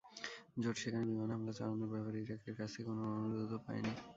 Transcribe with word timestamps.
জোট 0.61 0.75
সেখানে 0.81 1.05
বিমান 1.09 1.29
হামলা 1.33 1.53
চালানোর 1.57 1.89
ব্যাপারে 1.93 2.17
ইরাকের 2.19 2.53
কাছ 2.59 2.69
থেকে 2.73 2.85
কোনো 2.87 3.01
অনুরোধও 3.17 3.59
পায়নি। 3.65 3.91